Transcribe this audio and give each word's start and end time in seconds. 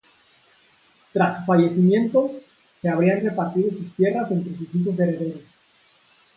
Tras 1.13 1.37
su 1.41 1.45
fallecimiento, 1.45 2.31
se 2.81 2.89
habrían 2.89 3.21
repartido 3.23 3.69
sus 3.69 3.93
tierras 3.95 4.31
entre 4.31 4.55
sus 4.57 4.73
hijos 4.73 4.97
herederos. 4.99 5.43